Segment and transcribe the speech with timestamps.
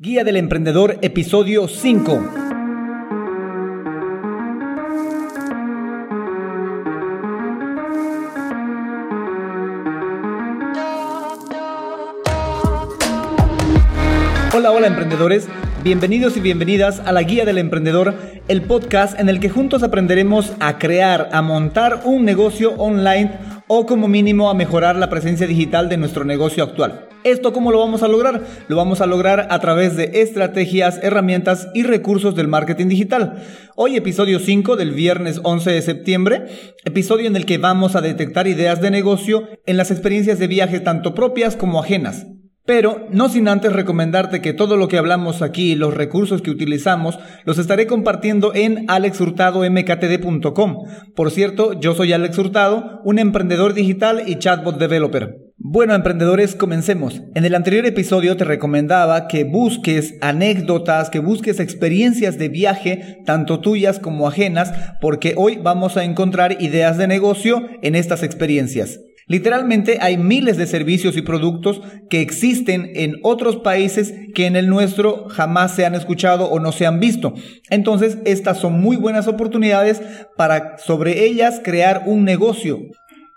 [0.00, 2.12] Guía del Emprendedor, episodio 5.
[14.54, 15.48] Hola, hola emprendedores,
[15.82, 18.14] bienvenidos y bienvenidas a la Guía del Emprendedor,
[18.46, 23.32] el podcast en el que juntos aprenderemos a crear, a montar un negocio online
[23.66, 27.07] o como mínimo a mejorar la presencia digital de nuestro negocio actual.
[27.24, 28.46] ¿Esto cómo lo vamos a lograr?
[28.68, 33.42] Lo vamos a lograr a través de estrategias, herramientas y recursos del marketing digital.
[33.74, 36.46] Hoy episodio 5 del viernes 11 de septiembre,
[36.84, 40.78] episodio en el que vamos a detectar ideas de negocio en las experiencias de viaje
[40.80, 42.26] tanto propias como ajenas.
[42.64, 47.18] Pero no sin antes recomendarte que todo lo que hablamos aquí, los recursos que utilizamos,
[47.46, 50.84] los estaré compartiendo en alexhurtadomktd.com.
[51.16, 55.47] Por cierto, yo soy Alex Hurtado, un emprendedor digital y chatbot developer.
[55.60, 57.20] Bueno, emprendedores, comencemos.
[57.34, 63.58] En el anterior episodio te recomendaba que busques anécdotas, que busques experiencias de viaje, tanto
[63.58, 69.00] tuyas como ajenas, porque hoy vamos a encontrar ideas de negocio en estas experiencias.
[69.26, 74.68] Literalmente hay miles de servicios y productos que existen en otros países que en el
[74.68, 77.34] nuestro jamás se han escuchado o no se han visto.
[77.68, 80.00] Entonces, estas son muy buenas oportunidades
[80.36, 82.78] para sobre ellas crear un negocio.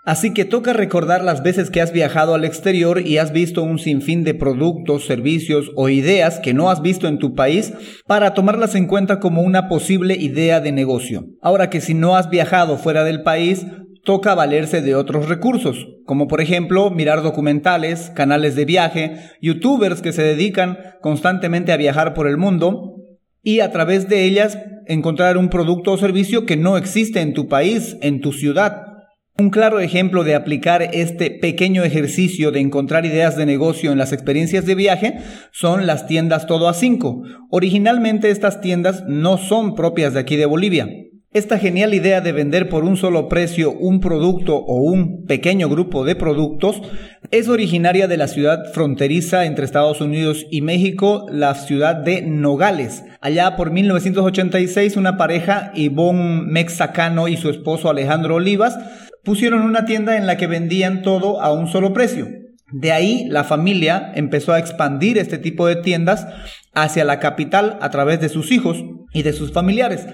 [0.04, 3.78] Así que toca recordar las veces que has viajado al exterior y has visto un
[3.78, 7.72] sinfín de productos, servicios o ideas que no has visto en tu país
[8.08, 11.26] para tomarlas en cuenta como una posible idea de negocio.
[11.40, 13.64] Ahora que si no has viajado fuera del país,
[14.02, 20.12] toca valerse de otros recursos, como por ejemplo mirar documentales, canales de viaje, youtubers que
[20.12, 22.96] se dedican constantemente a viajar por el mundo
[23.40, 24.58] y a través de ellas
[24.88, 28.91] encontrar un producto o servicio que no existe en tu país, en tu ciudad.
[29.38, 34.12] Un claro ejemplo de aplicar este pequeño ejercicio de encontrar ideas de negocio en las
[34.12, 35.18] experiencias de viaje
[35.52, 37.22] son las tiendas todo a 5.
[37.50, 40.86] Originalmente estas tiendas no son propias de aquí de Bolivia.
[41.32, 46.04] Esta genial idea de vender por un solo precio un producto o un pequeño grupo
[46.04, 46.82] de productos
[47.30, 53.02] es originaria de la ciudad fronteriza entre Estados Unidos y México, la ciudad de Nogales.
[53.22, 58.76] Allá por 1986 una pareja, Ivonne Mexacano y su esposo Alejandro Olivas,
[59.24, 62.28] pusieron una tienda en la que vendían todo a un solo precio.
[62.72, 66.26] De ahí la familia empezó a expandir este tipo de tiendas
[66.74, 68.82] hacia la capital a través de sus hijos
[69.12, 70.06] y de sus familiares.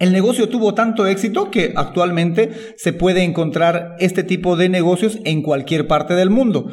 [0.00, 5.42] El negocio tuvo tanto éxito que actualmente se puede encontrar este tipo de negocios en
[5.42, 6.70] cualquier parte del mundo.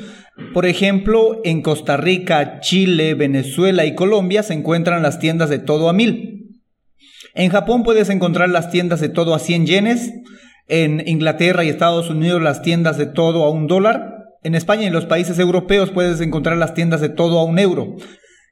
[0.53, 5.89] Por ejemplo, en Costa Rica, Chile, Venezuela y Colombia se encuentran las tiendas de todo
[5.89, 6.61] a mil.
[7.35, 10.13] En Japón puedes encontrar las tiendas de todo a 100 yenes.
[10.67, 14.25] En Inglaterra y Estados Unidos las tiendas de todo a un dólar.
[14.43, 17.57] En España y en los países europeos puedes encontrar las tiendas de todo a un
[17.57, 17.95] euro.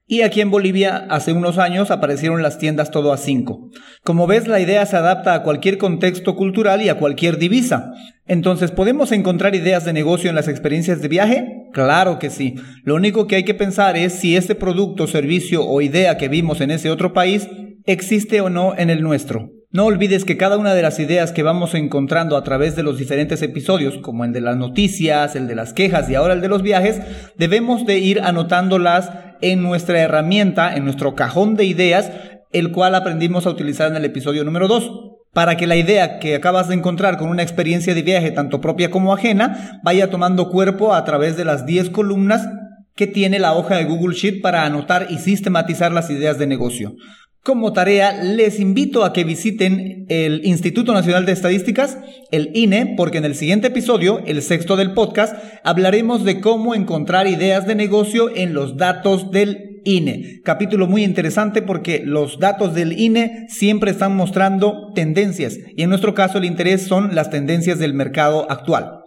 [0.08, 3.72] Y aquí en Bolivia hace unos años aparecieron las tiendas todo a 5.
[4.04, 7.92] Como ves, la idea se adapta a cualquier contexto cultural y a cualquier divisa.
[8.28, 11.48] Entonces, ¿podemos encontrar ideas de negocio en las experiencias de viaje?
[11.74, 12.54] Claro que sí.
[12.84, 16.62] Lo único que hay que pensar es si este producto, servicio o idea que vimos
[16.62, 17.50] en ese otro país
[17.86, 19.55] existe o no en el nuestro.
[19.76, 22.98] No olvides que cada una de las ideas que vamos encontrando a través de los
[22.98, 26.48] diferentes episodios, como el de las noticias, el de las quejas y ahora el de
[26.48, 27.02] los viajes,
[27.36, 32.10] debemos de ir anotándolas en nuestra herramienta, en nuestro cajón de ideas,
[32.54, 34.92] el cual aprendimos a utilizar en el episodio número 2
[35.34, 38.90] para que la idea que acabas de encontrar con una experiencia de viaje tanto propia
[38.90, 42.48] como ajena vaya tomando cuerpo a través de las 10 columnas
[42.96, 46.96] que tiene la hoja de Google Sheet para anotar y sistematizar las ideas de negocio.
[47.46, 52.00] Como tarea, les invito a que visiten el Instituto Nacional de Estadísticas,
[52.32, 57.28] el INE, porque en el siguiente episodio, el sexto del podcast, hablaremos de cómo encontrar
[57.28, 60.42] ideas de negocio en los datos del INE.
[60.44, 66.16] Capítulo muy interesante porque los datos del INE siempre están mostrando tendencias y en nuestro
[66.16, 69.02] caso el interés son las tendencias del mercado actual.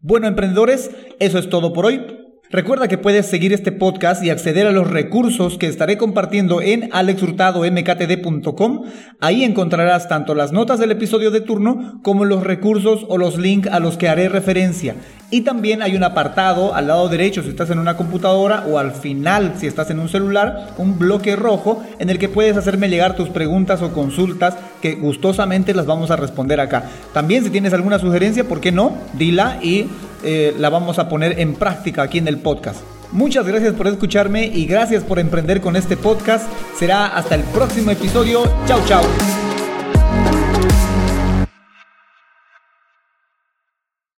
[0.00, 2.23] Bueno, emprendedores, eso es todo por hoy.
[2.54, 6.88] Recuerda que puedes seguir este podcast y acceder a los recursos que estaré compartiendo en
[6.92, 8.82] alexhurtadomktd.com.
[9.18, 13.68] Ahí encontrarás tanto las notas del episodio de turno como los recursos o los links
[13.72, 14.94] a los que haré referencia.
[15.30, 18.92] Y también hay un apartado al lado derecho si estás en una computadora o al
[18.92, 23.16] final si estás en un celular, un bloque rojo en el que puedes hacerme llegar
[23.16, 26.84] tus preguntas o consultas que gustosamente las vamos a responder acá.
[27.12, 28.96] También si tienes alguna sugerencia, ¿por qué no?
[29.14, 29.88] Dila y
[30.24, 32.80] eh, la vamos a poner en práctica aquí en el podcast.
[33.12, 36.50] Muchas gracias por escucharme y gracias por emprender con este podcast.
[36.76, 38.42] Será hasta el próximo episodio.
[38.66, 39.43] Chao, chao.